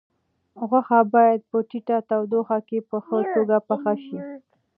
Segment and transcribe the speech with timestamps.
[0.69, 4.19] غوښه باید په ټیټه تودوخه کې په ښه توګه پخه شي.